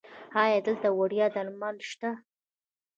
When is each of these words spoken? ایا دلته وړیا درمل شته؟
ایا 0.43 0.59
دلته 0.67 0.87
وړیا 0.97 1.27
درمل 1.35 1.77
شته؟ 1.89 2.09